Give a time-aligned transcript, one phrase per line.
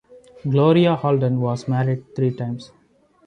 [0.43, 2.71] Gloria Holden was married three times.